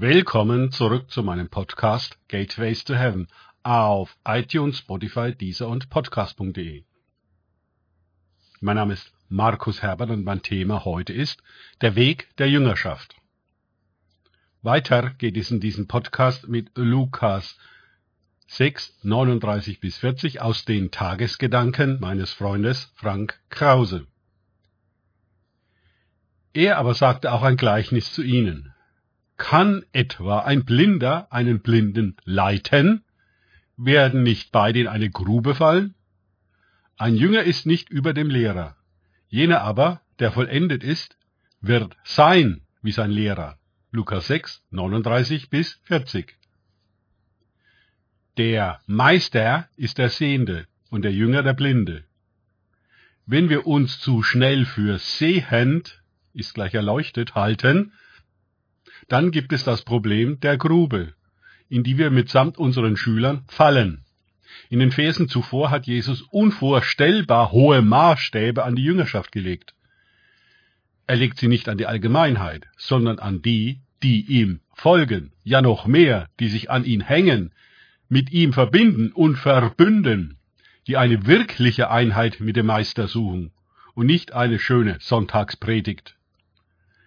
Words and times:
Willkommen 0.00 0.72
zurück 0.72 1.10
zu 1.10 1.22
meinem 1.22 1.50
Podcast 1.50 2.16
Gateways 2.28 2.84
to 2.84 2.94
Heaven 2.94 3.28
auf 3.62 4.16
iTunes, 4.26 4.78
Spotify, 4.78 5.34
Deezer 5.34 5.68
und 5.68 5.90
Podcast.de. 5.90 6.84
Mein 8.62 8.76
Name 8.76 8.94
ist 8.94 9.12
Markus 9.28 9.82
Herbert 9.82 10.08
und 10.08 10.24
mein 10.24 10.40
Thema 10.40 10.86
heute 10.86 11.12
ist 11.12 11.42
der 11.82 11.96
Weg 11.96 12.34
der 12.38 12.48
Jüngerschaft. 12.48 13.14
Weiter 14.62 15.10
geht 15.18 15.36
es 15.36 15.50
in 15.50 15.60
diesem 15.60 15.86
Podcast 15.86 16.48
mit 16.48 16.70
Lukas 16.76 17.58
6, 18.46 19.00
39 19.02 19.80
bis 19.80 19.98
40 19.98 20.40
aus 20.40 20.64
den 20.64 20.90
Tagesgedanken 20.90 22.00
meines 22.00 22.32
Freundes 22.32 22.90
Frank 22.94 23.38
Krause. 23.50 24.06
Er 26.54 26.78
aber 26.78 26.94
sagte 26.94 27.32
auch 27.32 27.42
ein 27.42 27.58
Gleichnis 27.58 28.14
zu 28.14 28.22
ihnen. 28.22 28.72
Kann 29.40 29.86
etwa 29.92 30.40
ein 30.40 30.66
Blinder 30.66 31.32
einen 31.32 31.60
Blinden 31.60 32.14
leiten? 32.24 33.02
Werden 33.78 34.22
nicht 34.22 34.52
beide 34.52 34.80
in 34.80 34.86
eine 34.86 35.08
Grube 35.08 35.54
fallen? 35.54 35.94
Ein 36.98 37.16
Jünger 37.16 37.42
ist 37.44 37.64
nicht 37.64 37.88
über 37.88 38.12
dem 38.12 38.28
Lehrer. 38.28 38.76
Jener 39.28 39.62
aber, 39.62 40.02
der 40.18 40.30
vollendet 40.30 40.84
ist, 40.84 41.16
wird 41.62 41.96
sein 42.04 42.60
wie 42.82 42.92
sein 42.92 43.10
Lehrer. 43.10 43.58
Lukas 43.92 44.26
6, 44.26 44.62
39 44.72 45.48
bis 45.48 45.80
40. 45.84 46.36
Der 48.36 48.80
Meister 48.86 49.70
ist 49.74 49.96
der 49.96 50.10
Sehende 50.10 50.66
und 50.90 51.00
der 51.00 51.14
Jünger 51.14 51.42
der 51.42 51.54
Blinde. 51.54 52.04
Wenn 53.24 53.48
wir 53.48 53.66
uns 53.66 54.00
zu 54.00 54.22
schnell 54.22 54.66
für 54.66 54.98
sehend, 54.98 56.02
ist 56.34 56.52
gleich 56.52 56.74
erleuchtet, 56.74 57.34
halten, 57.34 57.94
dann 59.10 59.32
gibt 59.32 59.52
es 59.52 59.64
das 59.64 59.82
Problem 59.82 60.38
der 60.40 60.56
Grube, 60.56 61.14
in 61.68 61.82
die 61.82 61.98
wir 61.98 62.10
mitsamt 62.10 62.58
unseren 62.58 62.96
Schülern 62.96 63.44
fallen. 63.48 64.04
In 64.68 64.78
den 64.78 64.92
Versen 64.92 65.28
zuvor 65.28 65.70
hat 65.70 65.86
Jesus 65.86 66.22
unvorstellbar 66.22 67.50
hohe 67.50 67.82
Maßstäbe 67.82 68.64
an 68.64 68.76
die 68.76 68.84
Jüngerschaft 68.84 69.32
gelegt. 69.32 69.74
Er 71.08 71.16
legt 71.16 71.38
sie 71.38 71.48
nicht 71.48 71.68
an 71.68 71.76
die 71.76 71.86
Allgemeinheit, 71.86 72.68
sondern 72.76 73.18
an 73.18 73.42
die, 73.42 73.80
die 74.02 74.20
ihm 74.20 74.60
folgen, 74.72 75.32
ja 75.42 75.60
noch 75.60 75.86
mehr, 75.86 76.28
die 76.38 76.48
sich 76.48 76.70
an 76.70 76.84
ihn 76.84 77.00
hängen, 77.00 77.52
mit 78.08 78.30
ihm 78.30 78.52
verbinden 78.52 79.10
und 79.10 79.36
verbünden, 79.36 80.38
die 80.86 80.96
eine 80.96 81.26
wirkliche 81.26 81.90
Einheit 81.90 82.38
mit 82.38 82.54
dem 82.54 82.66
Meister 82.66 83.08
suchen 83.08 83.50
und 83.94 84.06
nicht 84.06 84.32
eine 84.34 84.60
schöne 84.60 84.98
Sonntagspredigt. 85.00 86.16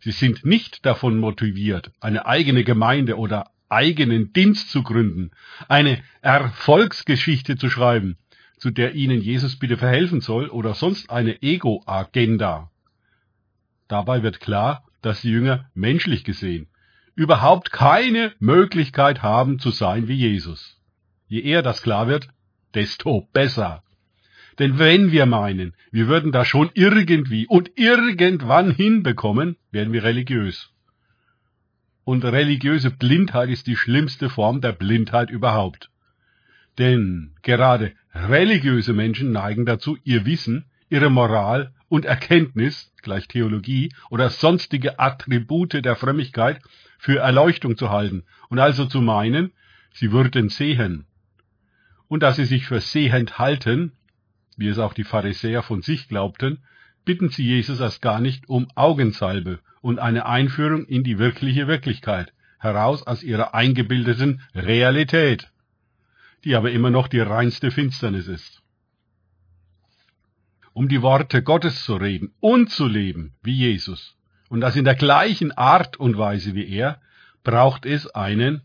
Sie 0.00 0.12
sind 0.12 0.44
nicht 0.44 0.86
davon 0.86 1.18
motiviert, 1.18 1.90
eine 2.00 2.26
eigene 2.26 2.64
Gemeinde 2.64 3.16
oder 3.16 3.50
eigenen 3.68 4.32
Dienst 4.32 4.70
zu 4.70 4.82
gründen, 4.82 5.30
eine 5.68 6.02
Erfolgsgeschichte 6.22 7.56
zu 7.56 7.68
schreiben, 7.68 8.16
zu 8.58 8.70
der 8.70 8.94
ihnen 8.94 9.20
Jesus 9.20 9.58
bitte 9.58 9.76
verhelfen 9.76 10.20
soll 10.20 10.48
oder 10.48 10.74
sonst 10.74 11.10
eine 11.10 11.42
Ego-Agenda. 11.42 12.70
Dabei 13.88 14.22
wird 14.22 14.40
klar, 14.40 14.84
dass 15.02 15.20
die 15.22 15.30
Jünger 15.30 15.70
menschlich 15.74 16.24
gesehen 16.24 16.68
überhaupt 17.18 17.72
keine 17.72 18.32
Möglichkeit 18.38 19.24
haben 19.24 19.58
zu 19.58 19.72
sein 19.72 20.06
wie 20.06 20.14
Jesus. 20.14 20.80
Je 21.26 21.40
eher 21.40 21.62
das 21.62 21.82
klar 21.82 22.06
wird, 22.06 22.28
desto 22.74 23.28
besser. 23.32 23.82
Denn 24.58 24.78
wenn 24.78 25.12
wir 25.12 25.26
meinen, 25.26 25.74
wir 25.92 26.08
würden 26.08 26.32
das 26.32 26.48
schon 26.48 26.70
irgendwie 26.74 27.46
und 27.46 27.70
irgendwann 27.76 28.72
hinbekommen, 28.72 29.56
werden 29.70 29.92
wir 29.92 30.02
religiös. 30.02 30.72
Und 32.04 32.24
religiöse 32.24 32.90
Blindheit 32.90 33.50
ist 33.50 33.66
die 33.66 33.76
schlimmste 33.76 34.30
Form 34.30 34.60
der 34.60 34.72
Blindheit 34.72 35.30
überhaupt. 35.30 35.90
Denn 36.78 37.34
gerade 37.42 37.92
religiöse 38.14 38.92
Menschen 38.92 39.30
neigen 39.30 39.66
dazu, 39.66 39.96
ihr 40.04 40.24
Wissen, 40.24 40.64
ihre 40.88 41.10
Moral 41.10 41.72
und 41.88 42.04
Erkenntnis, 42.04 42.92
gleich 43.02 43.28
Theologie 43.28 43.92
oder 44.10 44.30
sonstige 44.30 44.98
Attribute 44.98 45.84
der 45.84 45.96
Frömmigkeit 45.96 46.60
für 46.98 47.18
Erleuchtung 47.18 47.76
zu 47.76 47.90
halten 47.90 48.24
und 48.48 48.58
also 48.58 48.86
zu 48.86 49.00
meinen, 49.00 49.52
sie 49.92 50.12
würden 50.12 50.48
sehen. 50.48 51.06
Und 52.08 52.22
dass 52.22 52.36
sie 52.36 52.44
sich 52.44 52.66
für 52.66 52.80
sehend 52.80 53.38
halten, 53.38 53.92
wie 54.58 54.68
es 54.68 54.78
auch 54.78 54.92
die 54.92 55.04
Pharisäer 55.04 55.62
von 55.62 55.82
sich 55.82 56.08
glaubten, 56.08 56.58
bitten 57.04 57.30
sie 57.30 57.44
Jesus 57.44 57.80
erst 57.80 58.02
gar 58.02 58.20
nicht 58.20 58.48
um 58.48 58.68
Augensalbe 58.74 59.60
und 59.80 60.00
eine 60.00 60.26
Einführung 60.26 60.84
in 60.84 61.04
die 61.04 61.18
wirkliche 61.18 61.68
Wirklichkeit, 61.68 62.32
heraus 62.58 63.06
aus 63.06 63.22
ihrer 63.22 63.54
eingebildeten 63.54 64.42
Realität, 64.54 65.50
die 66.44 66.56
aber 66.56 66.72
immer 66.72 66.90
noch 66.90 67.06
die 67.06 67.20
reinste 67.20 67.70
Finsternis 67.70 68.26
ist. 68.26 68.60
Um 70.72 70.88
die 70.88 71.02
Worte 71.02 71.42
Gottes 71.42 71.84
zu 71.84 71.96
reden 71.96 72.34
und 72.40 72.70
zu 72.70 72.86
leben 72.86 73.34
wie 73.42 73.54
Jesus, 73.54 74.16
und 74.48 74.60
das 74.60 74.76
in 74.76 74.84
der 74.84 74.96
gleichen 74.96 75.52
Art 75.52 75.98
und 75.98 76.18
Weise 76.18 76.54
wie 76.54 76.68
er, 76.68 77.00
braucht 77.44 77.86
es 77.86 78.08
einen 78.08 78.62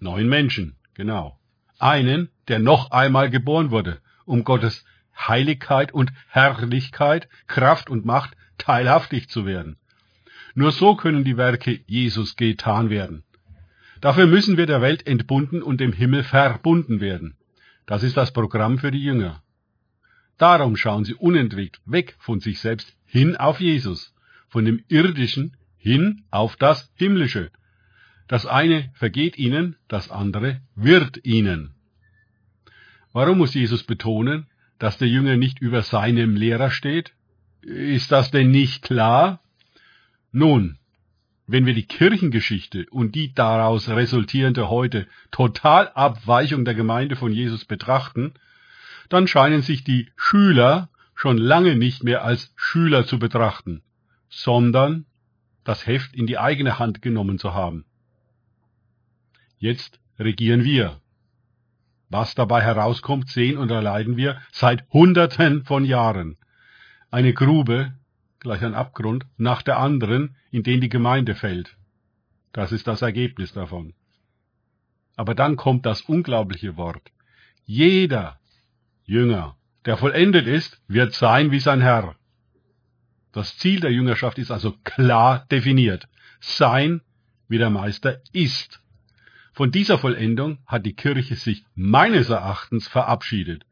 neuen 0.00 0.28
Menschen, 0.28 0.76
genau. 0.94 1.38
Einen, 1.78 2.30
der 2.48 2.58
noch 2.58 2.90
einmal 2.90 3.28
geboren 3.28 3.70
wurde, 3.70 4.00
um 4.32 4.44
Gottes 4.44 4.86
Heiligkeit 5.14 5.92
und 5.92 6.10
Herrlichkeit, 6.28 7.28
Kraft 7.46 7.90
und 7.90 8.06
Macht 8.06 8.34
teilhaftig 8.56 9.28
zu 9.28 9.44
werden. 9.44 9.76
Nur 10.54 10.72
so 10.72 10.96
können 10.96 11.22
die 11.22 11.36
Werke 11.36 11.80
Jesus 11.86 12.36
getan 12.36 12.88
werden. 12.88 13.24
Dafür 14.00 14.26
müssen 14.26 14.56
wir 14.56 14.64
der 14.66 14.80
Welt 14.80 15.06
entbunden 15.06 15.62
und 15.62 15.80
dem 15.80 15.92
Himmel 15.92 16.24
verbunden 16.24 17.00
werden. 17.00 17.36
Das 17.84 18.02
ist 18.02 18.16
das 18.16 18.32
Programm 18.32 18.78
für 18.78 18.90
die 18.90 19.04
Jünger. 19.04 19.42
Darum 20.38 20.76
schauen 20.76 21.04
sie 21.04 21.14
unentwegt 21.14 21.82
weg 21.84 22.16
von 22.18 22.40
sich 22.40 22.58
selbst 22.58 22.96
hin 23.04 23.36
auf 23.36 23.60
Jesus, 23.60 24.14
von 24.48 24.64
dem 24.64 24.82
Irdischen 24.88 25.58
hin 25.76 26.24
auf 26.30 26.56
das 26.56 26.90
Himmlische. 26.94 27.50
Das 28.28 28.46
eine 28.46 28.90
vergeht 28.94 29.36
ihnen, 29.36 29.76
das 29.88 30.10
andere 30.10 30.62
wird 30.74 31.20
ihnen. 31.22 31.74
Warum 33.12 33.38
muss 33.38 33.54
Jesus 33.54 33.82
betonen, 33.82 34.46
dass 34.78 34.98
der 34.98 35.08
Jünger 35.08 35.36
nicht 35.36 35.60
über 35.60 35.82
seinem 35.82 36.34
Lehrer 36.34 36.70
steht? 36.70 37.12
Ist 37.60 38.10
das 38.10 38.30
denn 38.30 38.50
nicht 38.50 38.82
klar? 38.82 39.40
Nun, 40.32 40.78
wenn 41.46 41.66
wir 41.66 41.74
die 41.74 41.86
Kirchengeschichte 41.86 42.86
und 42.90 43.14
die 43.14 43.34
daraus 43.34 43.88
resultierende 43.88 44.70
heute 44.70 45.06
Totalabweichung 45.30 46.64
der 46.64 46.74
Gemeinde 46.74 47.16
von 47.16 47.32
Jesus 47.32 47.64
betrachten, 47.66 48.32
dann 49.10 49.28
scheinen 49.28 49.60
sich 49.60 49.84
die 49.84 50.10
Schüler 50.16 50.88
schon 51.14 51.36
lange 51.36 51.76
nicht 51.76 52.02
mehr 52.02 52.24
als 52.24 52.54
Schüler 52.56 53.06
zu 53.06 53.18
betrachten, 53.18 53.82
sondern 54.30 55.04
das 55.64 55.86
Heft 55.86 56.14
in 56.14 56.26
die 56.26 56.38
eigene 56.38 56.78
Hand 56.78 57.02
genommen 57.02 57.38
zu 57.38 57.52
haben. 57.52 57.84
Jetzt 59.58 60.00
regieren 60.18 60.64
wir. 60.64 61.01
Was 62.12 62.34
dabei 62.34 62.60
herauskommt, 62.60 63.30
sehen 63.30 63.56
und 63.56 63.70
erleiden 63.70 64.18
wir 64.18 64.38
seit 64.52 64.86
Hunderten 64.90 65.64
von 65.64 65.86
Jahren. 65.86 66.36
Eine 67.10 67.32
Grube, 67.32 67.94
gleich 68.38 68.62
ein 68.62 68.74
Abgrund, 68.74 69.24
nach 69.38 69.62
der 69.62 69.78
anderen, 69.78 70.36
in 70.50 70.62
den 70.62 70.82
die 70.82 70.90
Gemeinde 70.90 71.34
fällt. 71.34 71.74
Das 72.52 72.70
ist 72.70 72.86
das 72.86 73.00
Ergebnis 73.00 73.54
davon. 73.54 73.94
Aber 75.16 75.34
dann 75.34 75.56
kommt 75.56 75.86
das 75.86 76.02
unglaubliche 76.02 76.76
Wort. 76.76 77.10
Jeder 77.64 78.38
Jünger, 79.04 79.56
der 79.86 79.96
vollendet 79.96 80.46
ist, 80.46 80.82
wird 80.88 81.14
sein 81.14 81.50
wie 81.50 81.60
sein 81.60 81.80
Herr. 81.80 82.14
Das 83.32 83.56
Ziel 83.56 83.80
der 83.80 83.90
Jüngerschaft 83.90 84.36
ist 84.36 84.50
also 84.50 84.74
klar 84.84 85.46
definiert. 85.50 86.08
Sein 86.40 87.00
wie 87.48 87.56
der 87.56 87.70
Meister 87.70 88.20
ist. 88.32 88.82
Von 89.52 89.70
dieser 89.70 89.98
Vollendung 89.98 90.58
hat 90.66 90.86
die 90.86 90.94
Kirche 90.94 91.36
sich 91.36 91.64
meines 91.74 92.30
Erachtens 92.30 92.88
verabschiedet 92.88 93.66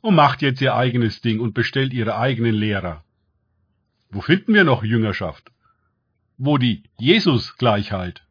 und 0.00 0.16
macht 0.16 0.42
jetzt 0.42 0.60
ihr 0.60 0.74
eigenes 0.74 1.20
Ding 1.20 1.38
und 1.38 1.54
bestellt 1.54 1.92
ihre 1.92 2.16
eigenen 2.16 2.54
Lehrer. 2.54 3.04
Wo 4.10 4.20
finden 4.20 4.54
wir 4.54 4.64
noch 4.64 4.82
Jüngerschaft? 4.82 5.52
Wo 6.36 6.58
die 6.58 6.82
Jesus-Gleichheit? 6.98 8.24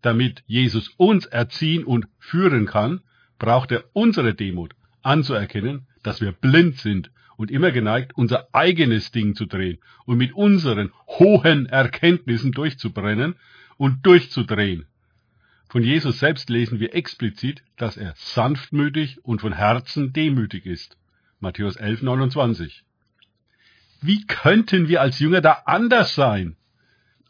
Damit 0.00 0.44
Jesus 0.46 0.90
uns 0.96 1.26
erziehen 1.26 1.82
und 1.82 2.06
führen 2.20 2.66
kann, 2.66 3.00
braucht 3.40 3.72
er 3.72 3.84
unsere 3.92 4.34
Demut, 4.34 4.74
anzuerkennen, 5.02 5.88
dass 6.04 6.20
wir 6.20 6.30
blind 6.30 6.78
sind 6.78 7.10
und 7.36 7.50
immer 7.50 7.72
geneigt, 7.72 8.12
unser 8.16 8.48
eigenes 8.54 9.10
Ding 9.10 9.34
zu 9.34 9.46
drehen 9.46 9.78
und 10.04 10.18
mit 10.18 10.32
unseren 10.34 10.92
hohen 11.08 11.66
Erkenntnissen 11.66 12.52
durchzubrennen 12.52 13.34
und 13.76 14.06
durchzudrehen. 14.06 14.86
Von 15.68 15.82
Jesus 15.82 16.20
selbst 16.20 16.48
lesen 16.48 16.78
wir 16.80 16.94
explizit, 16.94 17.62
dass 17.76 17.96
er 17.96 18.14
sanftmütig 18.16 19.24
und 19.24 19.40
von 19.40 19.52
Herzen 19.52 20.12
demütig 20.12 20.64
ist. 20.64 20.96
Matthäus 21.40 21.76
11, 21.76 22.02
29. 22.02 22.84
Wie 24.00 24.26
könnten 24.26 24.88
wir 24.88 25.00
als 25.00 25.18
Jünger 25.18 25.40
da 25.40 25.62
anders 25.66 26.14
sein? 26.14 26.56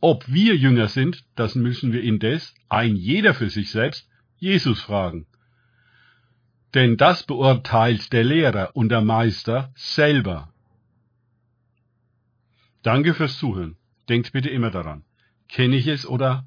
Ob 0.00 0.28
wir 0.28 0.56
Jünger 0.56 0.88
sind, 0.88 1.24
das 1.34 1.54
müssen 1.54 1.92
wir 1.92 2.02
indes, 2.02 2.54
ein 2.68 2.94
jeder 2.94 3.34
für 3.34 3.50
sich 3.50 3.70
selbst, 3.70 4.08
Jesus 4.36 4.80
fragen. 4.80 5.26
Denn 6.74 6.96
das 6.96 7.24
beurteilt 7.24 8.12
der 8.12 8.24
Lehrer 8.24 8.76
und 8.76 8.90
der 8.90 9.00
Meister 9.00 9.72
selber. 9.74 10.52
Danke 12.82 13.14
fürs 13.14 13.38
Zuhören. 13.38 13.76
Denkt 14.08 14.32
bitte 14.32 14.50
immer 14.50 14.70
daran. 14.70 15.04
Kenne 15.48 15.76
ich 15.76 15.86
es 15.86 16.06
oder 16.06 16.46